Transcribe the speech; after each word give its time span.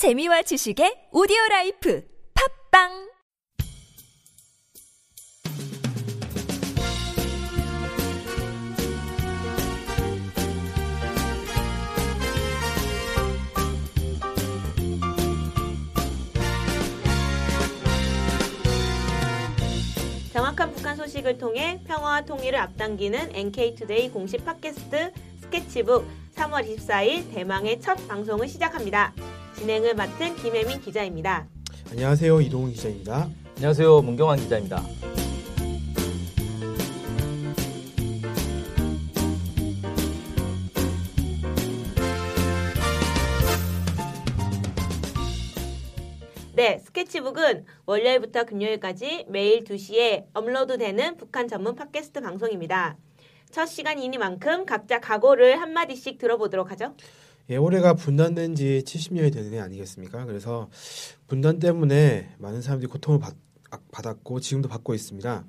재미와 0.00 0.40
지식의 0.40 1.12
오디오 1.12 1.36
라이프 1.50 2.02
팟빵 2.32 3.10
정확한 20.32 20.72
북한 20.72 20.96
소식을 20.96 21.36
통해 21.36 21.78
평화와 21.86 22.22
통일을 22.22 22.58
앞당기는 22.58 23.36
NK투데이 23.36 24.08
공식 24.08 24.46
팟캐스트 24.46 25.12
스케치북 25.42 26.06
3월 26.36 26.66
24일 26.74 27.34
대망의 27.34 27.82
첫 27.82 27.96
방송을 28.08 28.48
시작합니다. 28.48 29.12
진행을 29.60 29.94
맡은 29.94 30.36
김혜민 30.36 30.80
기자입니다. 30.80 31.46
안녕하세요. 31.90 32.40
이동훈 32.40 32.72
기자입니다. 32.72 33.28
안녕하세요. 33.56 34.00
문경환 34.00 34.38
기자입니다. 34.38 34.82
네, 46.54 46.78
스케치북은 46.78 47.66
월요일부터 47.84 48.44
금요일까지 48.44 49.26
매일 49.28 49.64
2시에 49.64 50.24
업로드되는 50.32 51.18
북한 51.18 51.48
전문 51.48 51.74
팟캐스트 51.74 52.22
방송입니다. 52.22 52.96
첫 53.50 53.66
시간이니만큼 53.66 54.64
각자 54.64 55.00
각오를 55.00 55.60
한마디씩 55.60 56.16
들어보도록 56.16 56.70
하죠. 56.70 56.94
예, 57.50 57.56
올해가 57.56 57.94
분단된 57.94 58.54
지 58.54 58.82
70년이 58.86 59.32
되는 59.32 59.52
해 59.52 59.58
아니겠습니까? 59.58 60.24
그래서 60.24 60.68
분단 61.26 61.58
때문에 61.58 62.34
많은 62.38 62.62
사람들이 62.62 62.88
고통을 62.88 63.18
받, 63.18 63.34
받았고 63.90 64.38
지금도 64.40 64.68
받고 64.68 64.94
있습니다. 64.94 65.44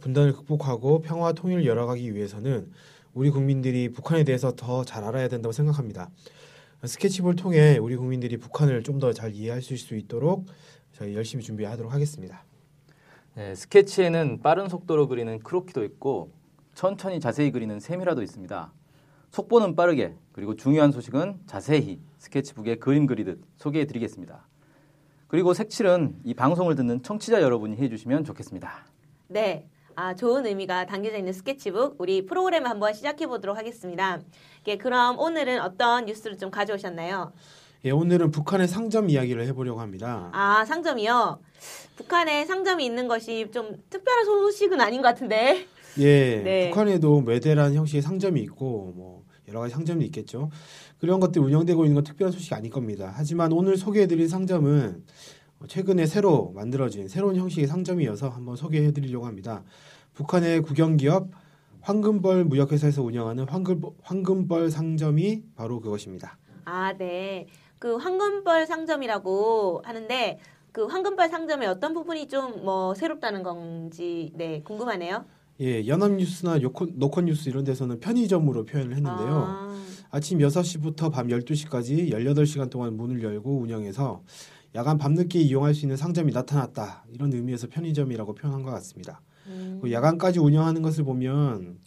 분단을 0.00 0.32
극복하고 0.32 1.00
평화 1.02 1.32
통일을 1.32 1.64
열어가기 1.64 2.14
위해서는 2.14 2.70
우리 3.14 3.30
국민들이 3.30 3.88
북한에 3.90 4.24
대해서 4.24 4.52
더 4.56 4.84
잘 4.84 5.04
알아야 5.04 5.28
된다고 5.28 5.52
생각합니다. 5.52 6.10
스케치북을 6.84 7.36
통해 7.36 7.78
우리 7.78 7.96
국민들이 7.96 8.36
북한을 8.36 8.82
좀 8.82 8.98
더 8.98 9.12
잘 9.12 9.32
이해할 9.32 9.62
수 9.62 9.94
있도록 9.96 10.46
저희 10.92 11.14
열심히 11.14 11.44
준비하도록 11.44 11.92
하겠습니다. 11.92 12.44
네, 13.34 13.54
스케치에는 13.54 14.40
빠른 14.42 14.68
속도로 14.68 15.08
그리는 15.08 15.38
크로키도 15.38 15.84
있고 15.84 16.32
천천히 16.74 17.20
자세히 17.20 17.50
그리는 17.52 17.78
세미라도 17.80 18.22
있습니다. 18.22 18.72
속보는 19.30 19.76
빠르게 19.76 20.14
그리고 20.32 20.56
중요한 20.56 20.92
소식은 20.92 21.40
자세히 21.46 22.00
스케치북에 22.18 22.76
그림 22.76 23.06
그리듯 23.06 23.40
소개해 23.56 23.86
드리겠습니다. 23.86 24.46
그리고 25.28 25.54
색칠은 25.54 26.20
이 26.24 26.34
방송을 26.34 26.74
듣는 26.76 27.02
청취자 27.02 27.42
여러분이 27.42 27.76
해주시면 27.76 28.24
좋겠습니다. 28.24 28.86
네. 29.28 29.68
아, 29.98 30.14
좋은 30.14 30.44
의미가 30.44 30.84
담겨져 30.84 31.16
있는 31.16 31.32
스케치북 31.32 31.96
우리 31.98 32.26
프로그램을 32.26 32.68
한번 32.68 32.92
시작해 32.92 33.26
보도록 33.26 33.56
하겠습니다. 33.56 34.20
예, 34.66 34.76
그럼 34.76 35.18
오늘은 35.18 35.62
어떤 35.62 36.04
뉴스를 36.04 36.36
좀 36.36 36.50
가져오셨나요? 36.50 37.32
예, 37.86 37.92
오늘은 37.92 38.32
북한의 38.32 38.66
상점 38.66 39.08
이야기를 39.08 39.46
해보려고 39.46 39.80
합니다. 39.80 40.28
아, 40.32 40.64
상점이요? 40.64 41.38
북한에 41.94 42.44
상점이 42.44 42.84
있는 42.84 43.06
것이 43.06 43.48
좀 43.52 43.80
특별한 43.88 44.24
소식은 44.24 44.80
아닌 44.80 45.02
것 45.02 45.06
같은데. 45.06 45.68
예, 45.98 46.42
네. 46.42 46.70
북한에도 46.70 47.20
매대란 47.20 47.74
형식의 47.74 48.02
상점이 48.02 48.40
있고 48.40 48.92
뭐 48.96 49.22
여러 49.46 49.60
가지 49.60 49.72
상점이 49.72 50.04
있겠죠. 50.06 50.50
그런 50.98 51.20
것들이 51.20 51.44
운영되고 51.44 51.84
있는 51.84 51.94
건 51.94 52.02
특별한 52.02 52.32
소식이 52.32 52.56
아닐 52.56 52.72
겁니다. 52.72 53.12
하지만 53.14 53.52
오늘 53.52 53.76
소개해드릴 53.76 54.28
상점은 54.28 55.04
최근에 55.68 56.06
새로 56.06 56.50
만들어진 56.56 57.06
새로운 57.06 57.36
형식의 57.36 57.68
상점이어서 57.68 58.30
한번 58.30 58.56
소개해드리려고 58.56 59.26
합니다. 59.26 59.62
북한의 60.14 60.62
국영기업 60.62 61.28
황금벌 61.82 62.46
무역회사에서 62.46 63.04
운영하는 63.04 63.48
황금, 63.48 63.80
황금벌 64.02 64.72
상점이 64.72 65.44
바로 65.54 65.78
그것입니다. 65.78 66.36
아, 66.64 66.92
네. 66.98 67.46
그 67.86 67.94
황금벌 67.98 68.66
상점이라고 68.66 69.82
하는데 69.84 70.40
그 70.72 70.86
황금벌 70.86 71.28
상점의 71.28 71.68
어떤 71.68 71.94
부분이 71.94 72.26
좀 72.26 72.64
뭐 72.64 72.96
새롭다는 72.96 73.44
건지 73.44 74.32
네, 74.34 74.60
궁금하네요. 74.64 75.24
예, 75.60 75.86
연합뉴스나 75.86 76.58
노컷뉴스 76.94 77.48
이런 77.48 77.62
데서는 77.62 78.00
편의점으로 78.00 78.64
표현을 78.64 78.96
했는데요. 78.96 79.44
아, 79.46 79.80
아침 80.10 80.40
6시부터 80.40 81.12
밤 81.12 81.28
12시까지 81.28 82.10
18시간 82.10 82.70
동안 82.70 82.96
문을 82.96 83.22
열고 83.22 83.56
운영해서 83.60 84.24
야간 84.74 84.98
밤늦게 84.98 85.38
이용할 85.38 85.72
수 85.72 85.84
있는 85.84 85.96
상점이 85.96 86.32
나타났다. 86.32 87.04
이런 87.12 87.32
의미에서 87.32 87.68
편의점이라고 87.68 88.34
표현한 88.34 88.64
것 88.64 88.72
같습니다. 88.72 89.20
음, 89.46 89.78
그 89.80 89.92
야간까지 89.92 90.40
운영하는 90.40 90.82
것을 90.82 91.04
보면 91.04 91.78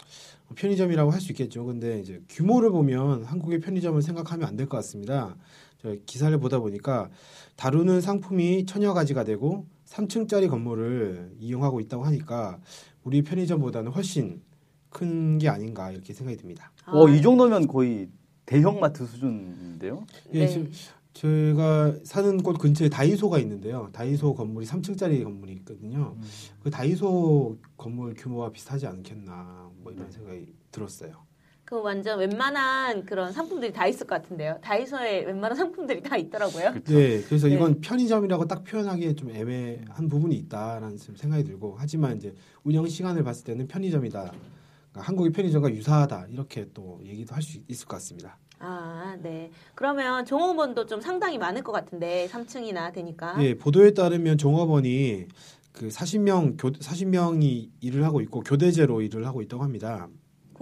편의점이라고 0.55 1.11
할 1.11 1.19
수 1.21 1.31
있겠죠. 1.33 1.65
근데 1.65 1.99
이제 1.99 2.21
규모를 2.29 2.71
보면 2.71 3.23
한국의 3.25 3.59
편의점을 3.59 4.01
생각하면 4.01 4.47
안 4.47 4.55
될 4.55 4.65
것 4.67 4.77
같습니다. 4.77 5.35
저 5.81 5.95
기사를 6.05 6.37
보다 6.39 6.59
보니까 6.59 7.09
다루는 7.55 8.01
상품이 8.01 8.65
천여 8.65 8.93
가지가 8.93 9.23
되고 9.23 9.65
3층짜리 9.85 10.49
건물을 10.49 11.35
이용하고 11.39 11.79
있다고 11.79 12.03
하니까 12.05 12.59
우리 13.03 13.21
편의점보다는 13.23 13.91
훨씬 13.91 14.41
큰 14.89 15.37
게 15.39 15.47
아닌가 15.49 15.91
이렇게 15.91 16.13
생각이 16.13 16.37
듭니다. 16.37 16.71
아, 16.85 16.91
어, 16.97 17.07
이 17.07 17.21
정도면 17.21 17.67
거의 17.67 18.09
대형마트 18.45 19.05
수준인데요. 19.05 20.05
예, 20.33 20.39
네. 20.39 20.47
지금 20.47 20.71
제가 21.13 21.95
사는 22.03 22.37
곳 22.41 22.57
근처에 22.57 22.89
다이소가 22.89 23.37
있는데요. 23.39 23.89
다이소 23.93 24.33
건물이 24.33 24.65
3층짜리 24.65 25.23
건물이 25.23 25.53
있거든요. 25.57 26.15
그 26.63 26.69
다이소 26.71 27.57
건물 27.77 28.15
규모와 28.15 28.51
비슷하지 28.51 28.87
않겠나 28.87 29.69
뭐 29.77 29.91
이런 29.91 30.09
생각이 30.11 30.53
들었어요. 30.71 31.28
그 31.69 31.79
완전 31.83 32.17
웬만한 32.17 33.05
그런 33.05 33.31
상품들이 33.31 33.71
다 33.71 33.85
있을 33.85 34.07
것 34.07 34.23
같은데요. 34.23 34.57
다이소에 34.59 35.25
웬만한 35.25 35.55
상품들이 35.55 36.01
다 36.01 36.17
있더라고요. 36.17 36.71
그렇죠. 36.71 36.93
네, 36.93 37.21
그래서 37.21 37.47
네. 37.47 37.53
이건 37.53 37.79
편의점이라고 37.79 38.47
딱 38.47 38.63
표현하기에 38.63 39.13
좀 39.13 39.29
애매한 39.29 40.09
부분이 40.09 40.35
있다라는 40.35 40.97
좀 40.97 41.15
생각이 41.15 41.43
들고 41.43 41.75
하지만 41.77 42.17
이제 42.17 42.33
운영 42.63 42.87
시간을 42.87 43.23
봤을 43.23 43.43
때는 43.43 43.67
편의점이다. 43.67 44.19
그러니까 44.19 45.01
한국의 45.07 45.31
편의점과 45.31 45.69
유사하다 45.71 46.29
이렇게 46.31 46.65
또 46.73 47.01
얘기도 47.05 47.35
할 47.35 47.43
수 47.43 47.59
있을 47.67 47.87
것 47.87 47.97
같습니다. 47.97 48.39
아, 48.57 49.15
네. 49.21 49.51
그러면 49.75 50.25
종업원도 50.25 50.87
좀 50.87 50.99
상당히 51.01 51.37
많을 51.37 51.61
것 51.61 51.71
같은데 51.71 52.27
3층이나 52.31 52.91
되니까. 52.93 53.35
예, 53.43 53.53
보도에 53.53 53.93
따르면 53.93 54.39
종업원이 54.39 55.27
그 55.71 55.89
40명 55.89 56.59
교 56.59 56.71
40명이 56.71 57.69
일을 57.81 58.03
하고 58.05 58.21
있고 58.21 58.39
교대제로 58.39 59.03
일을 59.03 59.27
하고 59.27 59.43
있다고 59.43 59.61
합니다. 59.61 60.07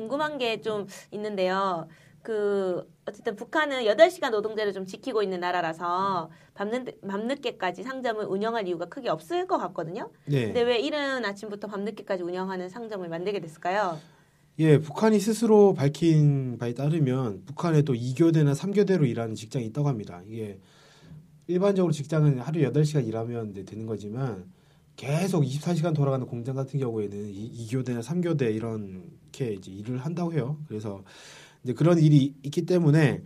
궁금한 0.02 0.38
게 0.38 0.62
좀 0.62 0.86
있는데요. 1.12 1.88
그 2.22 2.88
어쨌든 3.06 3.36
북한은 3.36 3.84
8시간 3.86 4.32
노동제를 4.32 4.74
좀 4.74 4.86
지키고 4.86 5.24
있는 5.24 5.40
나라라서 5.40 6.30
밤늦, 6.54 7.02
밤늦 7.08 7.42
게까지 7.42 7.84
상점을 7.84 8.24
운영할 8.26 8.68
이유가 8.68 8.86
크게 8.86 9.10
없을 9.10 9.48
것 9.48 9.58
같거든요. 9.58 10.10
네. 10.26 10.46
근데 10.46 10.62
왜 10.62 10.78
이른 10.80 11.24
아침부터 11.26 11.68
밤늦게까지 11.68 12.24
운영하는 12.24 12.70
상점을 12.70 13.08
만들게 13.08 13.40
됐을까요? 13.40 13.98
예, 14.60 14.80
북한이 14.80 15.20
스스로 15.20 15.74
밝힌 15.74 16.58
바에 16.58 16.74
따르면 16.74 17.44
북한에 17.46 17.84
또 17.84 17.94
2교대나 17.94 18.56
3교대로 18.56 19.08
일하는 19.08 19.36
직장이 19.36 19.66
있다고 19.68 19.88
합니다. 19.88 20.22
이게 20.28 20.60
일반적으로 21.48 21.94
직장은 21.94 22.40
하루 22.40 22.60
8시간 22.60 23.08
일하면 23.08 23.52
이제 23.52 23.64
되는 23.64 23.86
거지만 23.86 24.52
계속 24.98 25.44
24시간 25.44 25.96
돌아가는 25.96 26.26
공장 26.26 26.56
같은 26.56 26.80
경우에는 26.80 27.30
이 27.30 27.68
2교대나 27.68 28.02
3교대 28.02 28.54
이렇게 28.54 29.54
이제 29.54 29.72
일을 29.72 30.00
한다고 30.00 30.34
해요. 30.34 30.58
그래서 30.68 31.04
이제 31.64 31.74
그런 31.74 32.00
일이 32.00 32.36
있기 32.42 32.66
때문에 32.66 33.22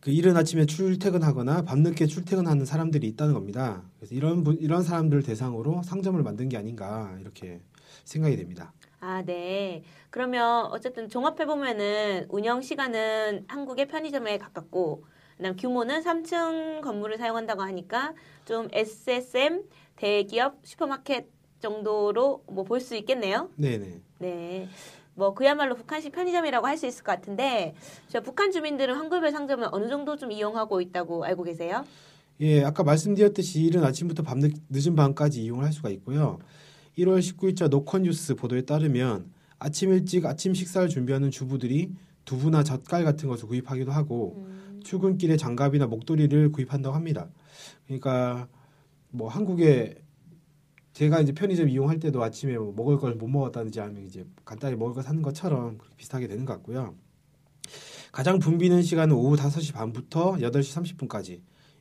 그 0.00 0.10
이른 0.10 0.34
아침에 0.38 0.64
출퇴근하거나 0.64 1.62
밤늦게 1.66 2.06
출퇴근하는 2.06 2.64
사람들이 2.64 3.06
있다는 3.08 3.34
겁니다. 3.34 3.82
그래서 3.98 4.14
이런 4.14 4.42
분, 4.42 4.56
이런 4.58 4.82
사람들을 4.82 5.22
대상으로 5.22 5.82
상점을 5.82 6.20
만든 6.22 6.48
게 6.48 6.56
아닌가 6.56 7.14
이렇게 7.20 7.60
생각이 8.04 8.36
됩니다. 8.36 8.72
아, 9.00 9.22
네. 9.22 9.84
그러면 10.08 10.66
어쨌든 10.66 11.10
종합해 11.10 11.44
보면은 11.44 12.24
운영 12.30 12.62
시간은 12.62 13.44
한국의 13.48 13.88
편의점에 13.88 14.38
가깝고 14.38 15.04
그다음 15.40 15.56
규모는 15.56 16.02
3층 16.02 16.82
건물을 16.82 17.16
사용한다고 17.16 17.62
하니까 17.62 18.14
좀 18.44 18.68
SSM 18.72 19.62
대기업 20.04 20.58
슈퍼마켓 20.64 21.28
정도로 21.60 22.44
뭐 22.48 22.64
볼 22.64 22.80
수 22.80 22.96
있겠네요. 22.96 23.50
네네. 23.56 24.00
네. 24.18 24.68
뭐 25.14 25.34
그야말로 25.34 25.74
북한식 25.74 26.12
편의점이라고 26.12 26.66
할 26.66 26.78
수 26.78 26.86
있을 26.86 27.04
것 27.04 27.12
같은데 27.12 27.74
저 28.08 28.20
북한 28.22 28.50
주민들은 28.50 28.94
황금별 28.94 29.30
상점을 29.32 29.68
어느 29.70 29.88
정도 29.88 30.16
좀 30.16 30.32
이용하고 30.32 30.80
있다고 30.80 31.24
알고 31.24 31.42
계세요? 31.42 31.84
예, 32.40 32.64
아까 32.64 32.82
말씀드렸듯이 32.82 33.62
이른 33.62 33.84
아침부터 33.84 34.22
밤 34.22 34.38
늦, 34.40 34.54
늦은 34.70 34.96
밤까지 34.96 35.42
이용을 35.42 35.64
할 35.66 35.72
수가 35.74 35.90
있고요. 35.90 36.38
1월 36.96 37.18
19일자 37.20 37.68
노컷뉴스 37.68 38.34
보도에 38.36 38.62
따르면 38.62 39.30
아침 39.58 39.92
일찍 39.92 40.24
아침 40.24 40.54
식사를 40.54 40.88
준비하는 40.88 41.30
주부들이 41.30 41.92
두부나 42.24 42.62
젓갈 42.62 43.04
같은 43.04 43.28
것을 43.28 43.46
구입하기도 43.48 43.92
하고 43.92 44.36
음. 44.38 44.80
출근길에 44.82 45.36
장갑이나 45.36 45.86
목도리를 45.86 46.52
구입한다고 46.52 46.96
합니다. 46.96 47.28
그러니까 47.84 48.48
뭐 49.10 49.28
한국에 49.28 49.94
제가 50.92 51.20
이제 51.20 51.32
편의점 51.32 51.68
이용할 51.68 51.98
때도 52.00 52.22
아침에 52.22 52.56
뭐 52.58 52.72
먹을 52.76 52.98
걸 52.98 53.14
못 53.14 53.28
먹었다든지 53.28 53.80
아니면 53.80 54.06
이제 54.06 54.24
간단히 54.44 54.76
먹을 54.76 54.94
거 54.94 55.02
사는 55.02 55.20
것처럼 55.22 55.78
그렇게 55.78 55.96
비슷하게 55.96 56.26
되는 56.28 56.44
것 56.44 56.52
같고요. 56.54 56.94
가장 58.12 58.38
붐비는 58.38 58.82
시간은 58.82 59.14
오후 59.14 59.36
5시 59.36 59.72
반부터 59.72 60.38
8시 60.40 60.98
30분까지 61.08 61.40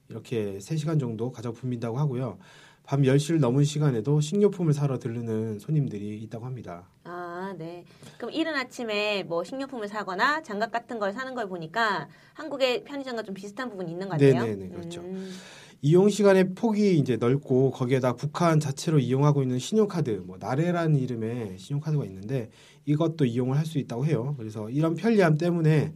이렇게 0.10 0.58
3시간 0.60 1.00
정도 1.00 1.32
가장 1.32 1.54
붐빈다고 1.54 1.98
하고요. 1.98 2.38
밤 2.84 3.04
10시를 3.06 3.40
넘은 3.40 3.64
시간에도 3.64 4.20
식료품을 4.20 4.74
사러 4.74 4.98
들르는 4.98 5.60
손님들이 5.60 6.18
있다고 6.24 6.46
합니다. 6.46 6.88
아, 7.04 7.54
네. 7.58 7.86
그럼 8.18 8.32
이른 8.32 8.56
아침에 8.56 9.24
뭐 9.24 9.44
식료품을 9.44 9.88
사거나 9.88 10.42
장갑 10.42 10.72
같은 10.72 10.98
걸 11.00 11.14
사는 11.14 11.34
걸 11.36 11.48
보니까 11.48 12.08
한국의 12.34 12.84
편의점과 12.86 13.24
좀 13.24 13.36
비슷한 13.36 13.70
부분이 13.70 13.92
있는 13.92 14.08
것 14.10 14.14
같아요. 14.20 14.44
네 14.44 14.56
네 14.56 14.56
네, 14.56 14.70
그렇죠. 14.70 15.02
음, 15.02 15.32
이용 15.82 16.10
시간의 16.10 16.56
폭이 16.56 16.98
이제 17.00 17.16
넓고 17.16 17.72
거기에다 17.72 18.16
북한 18.16 18.60
자체로 18.60 19.00
이용하고 19.00 19.42
있는 19.44 19.60
신용카드, 19.60 20.24
뭐 20.26 20.38
나래라는 20.38 21.00
이름의 21.00 21.58
신용카드가 21.58 22.04
있는데 22.06 22.50
이것도 22.86 23.26
이용을 23.26 23.58
할 23.58 23.66
수 23.66 23.78
있다고 23.78 24.06
해요. 24.06 24.36
그래서 24.38 24.70
이런 24.70 24.96
편리함 24.96 25.38
때문에 25.38 25.94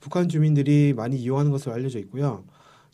북한 0.00 0.28
주민들이 0.28 0.92
많이 0.94 1.16
이용하는 1.16 1.50
것으로 1.50 1.72
알려져 1.74 1.98
있고요. 2.00 2.44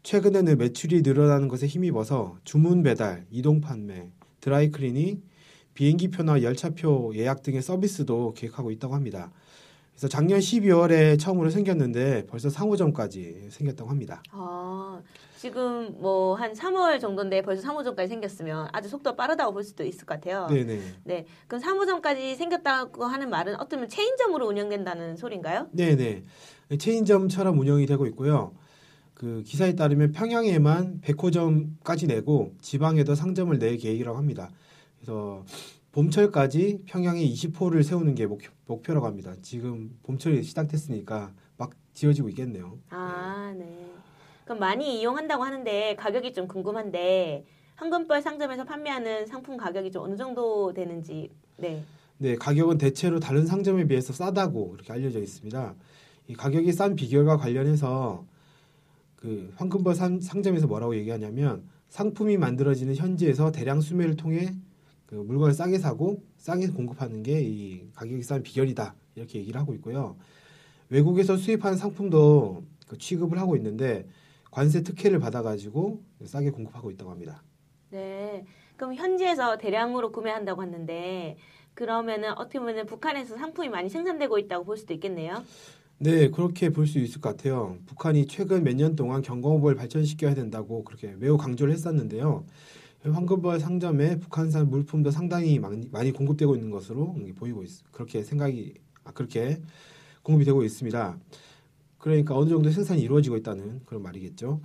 최근에는 0.05 0.59
매출이 0.59 1.03
늘어나는 1.03 1.49
것에 1.49 1.67
힘입어서 1.67 2.37
주문 2.45 2.83
배달, 2.83 3.27
이동 3.31 3.61
판매, 3.61 4.09
드라이 4.41 4.71
클리닝, 4.71 5.23
비행기 5.75 6.09
표나 6.09 6.43
열차표 6.43 7.13
예약 7.17 7.43
등의 7.43 7.63
서비스도 7.63 8.35
계획하고 8.35 8.71
있다고 8.71 8.95
합니다. 8.95 9.33
그래서 9.99 10.07
작년 10.07 10.39
12월에 10.39 11.19
처음으로 11.19 11.51
생겼는데 11.51 12.27
벌써 12.27 12.49
3호점까지 12.49 13.49
생겼다고 13.51 13.91
합니다. 13.91 14.23
아, 14.31 15.01
지금 15.37 15.93
뭐 16.01 16.37
한 16.37 16.53
3월 16.53 17.01
정도인데 17.01 17.43
벌써 17.43 17.69
3호점까지 17.69 18.07
생겼으면 18.07 18.69
아주 18.73 18.89
속도가 18.89 19.17
빠르다고 19.17 19.53
볼 19.53 19.65
수도 19.65 19.83
있을 19.83 20.07
것 20.07 20.15
같아요. 20.15 20.47
네네. 20.47 20.81
네. 21.03 21.27
그럼 21.49 21.61
3호점까지 21.61 22.37
생겼다고 22.37 23.07
하는 23.07 23.29
말은 23.29 23.59
어쩌면 23.59 23.89
체인점으로 23.89 24.47
운영된다는 24.47 25.17
소리인가요? 25.17 25.67
네네. 25.73 26.23
체인점처럼 26.79 27.59
운영이 27.59 27.87
되고 27.87 28.07
있고요. 28.07 28.53
그 29.15 29.43
기사에 29.45 29.75
따르면 29.75 30.13
평양에만 30.13 31.01
100호점까지 31.01 32.07
내고 32.07 32.53
지방에도 32.61 33.17
상점을 33.17 33.59
낼 33.59 33.79
계획이라고 33.79 34.17
합니다. 34.17 34.49
그래서 35.01 35.45
봄철까지 35.99 36.83
평양에 36.87 37.21
20호를 37.25 37.83
세우는 37.83 38.15
게 38.15 38.25
목표, 38.27 38.53
목표 38.67 38.95
라고 38.95 39.07
합니다. 39.07 39.35
지금 39.43 39.99
봄철이 40.05 40.45
시작됐으니까 40.45 41.33
막 41.57 41.73
지어지고 41.93 42.29
있겠네요. 42.29 42.79
아, 42.91 43.53
네. 43.59 43.91
그럼 44.45 44.61
많이 44.61 45.01
이용한다고 45.01 45.43
하는데 45.43 45.97
가격이 45.97 46.35
좀 46.35 46.47
궁금한데 46.47 47.45
황금벌 47.75 48.23
상점에서 48.23 48.63
판매하는 48.63 49.27
상품 49.27 49.57
가격이 49.57 49.91
좀 49.91 50.05
어느 50.05 50.17
정도 50.17 50.73
되는지 50.73 51.33
네. 51.57 51.83
네, 52.19 52.37
가격은 52.37 52.79
대체로 52.79 53.19
다른 53.19 53.45
상점에 53.45 53.89
비해서 53.89 54.13
싸다고 54.13 54.75
이렇게 54.77 54.93
알려져 54.93 55.19
있습니다. 55.19 55.75
이 56.29 56.35
가격이 56.35 56.73
싼 56.75 56.95
비결과 56.95 57.39
관련해서 57.39 58.25
그 59.17 59.53
황금벌 59.57 59.97
상, 59.97 60.21
상점에서 60.21 60.69
뭐라고 60.69 60.95
얘기하냐면 60.95 61.69
상품이 61.89 62.37
만들어지는 62.37 62.95
현지에서 62.95 63.51
대량 63.51 63.81
수매를 63.81 64.15
통해 64.15 64.55
그 65.09 65.15
물건을 65.15 65.55
싸게 65.55 65.79
사고 65.79 66.23
싸게 66.37 66.69
공급하는 66.69 67.23
게 67.23 67.41
이 67.43 67.83
가격이 67.95 68.23
싼 68.23 68.43
비결이다 68.43 68.95
이렇게 69.17 69.39
얘기를 69.39 69.59
하고 69.61 69.75
있고요. 69.75 70.17
외국에서 70.91 71.37
수입한 71.37 71.77
상품도 71.77 72.63
그 72.87 72.99
취급을 72.99 73.39
하고 73.39 73.57
있는데 73.57 74.07
관세 74.51 74.83
특혜를 74.83 75.19
받아가지고 75.19 76.03
싸게 76.25 76.51
공급하고 76.51 76.91
있다고 76.91 77.11
합니다. 77.11 77.43
네. 77.91 78.45
그럼 78.77 78.95
현지에서 78.95 79.57
대량으로 79.59 80.13
구매한다고 80.13 80.63
했는데 80.63 81.37
그러면은 81.75 82.33
어떻게 82.37 82.59
보면 82.59 82.87
북한에서 82.87 83.37
상품이 83.37 83.69
많이 83.71 83.89
생산되고 83.89 84.39
있다고 84.39 84.65
볼 84.65 84.77
수도 84.77 84.93
있겠네요. 84.95 85.43
네, 86.01 86.29
그렇게 86.31 86.69
볼 86.71 86.87
수 86.87 86.99
있을 86.99 87.21
것 87.21 87.31
같아요. 87.37 87.77
북한이 87.87 88.27
최근 88.27 88.63
몇 88.63 88.75
년 88.77 88.95
동안 88.95 89.23
경공업을 89.23 89.75
발전시켜야 89.75 90.35
된다고 90.35 90.85
그렇게 90.85 91.15
매우 91.19 91.37
강조를 91.39 91.73
했었는데요. 91.73 92.45
황금벌 93.05 93.61
상점에 93.61 94.19
북한산 94.19 94.71
물품도 94.71 95.11
상당히 95.11 95.59
많이, 95.59 96.13
공급되고 96.13 96.55
있는 96.57 96.71
것으로 96.71 97.15
보이고 97.37 97.63
있, 97.63 97.71
그렇게 97.93 98.23
생각이 98.23 98.75
아, 99.05 99.13
그렇게 99.13 99.61
공급이 100.23 100.45
되고 100.45 100.63
있습니다. 100.63 101.19
그러니까 101.99 102.37
어느 102.37 102.51
정도 102.51 102.71
생산이 102.71 103.01
이루어지고 103.01 103.37
있다는 103.37 103.83
그런 103.87 104.03
말이겠죠. 104.03 104.61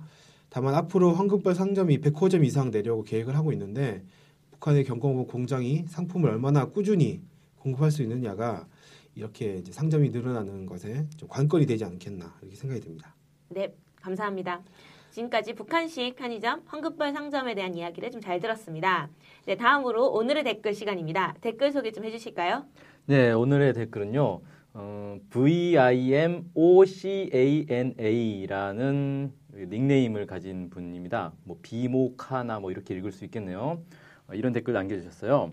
다만 0.48 0.74
앞으로 0.74 1.12
황금벌 1.14 1.54
상점이 1.54 1.98
100호점 2.00 2.44
이상 2.44 2.70
내려고 2.70 3.02
계획을 3.02 3.36
하고 3.36 3.52
있는데 3.52 4.04
북한의 4.52 4.84
경공업 4.84 5.28
공장이 5.28 5.84
상품을 5.88 6.30
얼마나 6.30 6.66
꾸준히 6.66 7.22
공급할 7.56 7.90
수 7.90 8.02
있느냐가 8.02 8.66
이렇게 9.14 9.56
이제 9.56 9.72
상점이 9.72 10.10
늘어나는 10.10 10.66
것에 10.66 11.06
좀 11.16 11.28
관건이 11.28 11.66
되지 11.66 11.84
않겠나 11.84 12.36
이렇게 12.42 12.56
생각이 12.56 12.80
듭니다. 12.80 13.14
네, 13.48 13.74
감사합니다. 13.96 14.62
지금까지 15.14 15.54
북한식 15.54 16.16
편의점 16.16 16.62
황금벌 16.66 17.12
상점에 17.12 17.54
대한 17.54 17.74
이야기를 17.76 18.10
좀 18.10 18.20
잘 18.20 18.40
들었습니다. 18.40 19.08
네, 19.46 19.56
다음으로 19.56 20.08
오늘의 20.10 20.42
댓글 20.44 20.74
시간입니다. 20.74 21.34
댓글 21.40 21.70
소개 21.72 21.92
좀 21.92 22.04
해주실까요? 22.04 22.64
네, 23.06 23.30
오늘의 23.32 23.72
댓글은요. 23.74 24.40
어, 24.72 25.18
VIMOCANA라는 25.30 26.42
닉네임을 29.54 30.26
가진 30.26 30.68
분입니다. 30.70 31.32
뭐 31.44 31.58
비모카나 31.62 32.58
뭐 32.60 32.70
이렇게 32.72 32.94
읽을 32.96 33.12
수 33.12 33.24
있겠네요. 33.26 33.80
어, 34.26 34.34
이런 34.34 34.52
댓글 34.52 34.74
남겨주셨어요. 34.74 35.52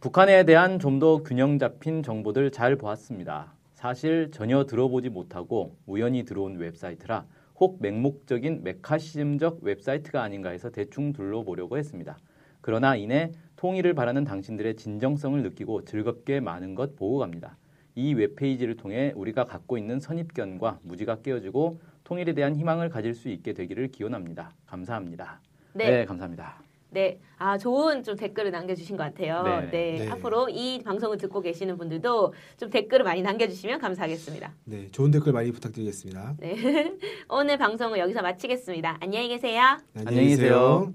북한에 0.00 0.44
대한 0.44 0.78
좀 0.78 0.98
더 0.98 1.22
균형 1.22 1.58
잡힌 1.58 2.02
정보들 2.02 2.50
잘 2.52 2.76
보았습니다. 2.76 3.52
사실 3.74 4.30
전혀 4.30 4.64
들어보지 4.64 5.10
못하고 5.10 5.76
우연히 5.86 6.24
들어온 6.24 6.56
웹사이트라 6.56 7.26
혹 7.60 7.78
맹목적인 7.80 8.64
메카시즘적 8.64 9.60
웹사이트가 9.62 10.22
아닌가 10.22 10.50
해서 10.50 10.70
대충 10.70 11.12
둘러보려고 11.12 11.78
했습니다. 11.78 12.18
그러나 12.60 12.96
이내 12.96 13.32
통일을 13.56 13.94
바라는 13.94 14.24
당신들의 14.24 14.76
진정성을 14.76 15.42
느끼고 15.42 15.84
즐겁게 15.84 16.40
많은 16.40 16.74
것 16.74 16.96
보고 16.96 17.18
갑니다. 17.18 17.56
이 17.94 18.14
웹페이지를 18.14 18.76
통해 18.76 19.12
우리가 19.14 19.44
갖고 19.44 19.78
있는 19.78 20.00
선입견과 20.00 20.80
무지가 20.82 21.20
깨어지고 21.22 21.78
통일에 22.02 22.32
대한 22.32 22.56
희망을 22.56 22.88
가질 22.88 23.14
수 23.14 23.28
있게 23.28 23.52
되기를 23.52 23.88
기원합니다. 23.88 24.52
감사합니다. 24.66 25.40
네. 25.74 25.90
네 25.90 26.04
감사합니다. 26.04 26.73
네, 26.94 27.18
아 27.38 27.58
좋은 27.58 28.04
좀 28.04 28.14
댓글을 28.14 28.52
남겨주신 28.52 28.96
것 28.96 29.02
같아요. 29.02 29.42
네. 29.42 29.70
네. 29.70 29.98
네. 30.04 30.10
앞으로 30.10 30.48
이 30.48 30.80
방송을 30.84 31.18
듣고 31.18 31.40
계시는 31.40 31.76
분들도 31.76 32.32
좀 32.56 32.70
댓글을 32.70 33.04
많이 33.04 33.20
남겨주시면 33.20 33.80
감사하겠습니다. 33.80 34.54
네, 34.64 34.88
좋은 34.92 35.10
댓글 35.10 35.32
많이 35.32 35.50
부탁드리겠습니다. 35.50 36.36
네, 36.38 36.54
오늘 37.28 37.58
방송을 37.58 37.98
여기서 37.98 38.22
마치겠습니다. 38.22 38.98
안녕히 39.00 39.28
계세요. 39.28 39.78
네, 39.92 40.04
안녕히 40.06 40.28
계세요. 40.28 40.94